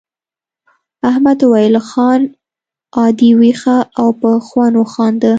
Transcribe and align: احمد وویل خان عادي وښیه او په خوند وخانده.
احمد 1.09 1.39
وویل 1.43 1.75
خان 1.89 2.21
عادي 2.97 3.29
وښیه 3.39 3.77
او 3.99 4.07
په 4.19 4.29
خوند 4.47 4.75
وخانده. 4.77 5.29